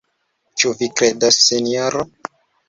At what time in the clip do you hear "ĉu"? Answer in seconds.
0.63-0.71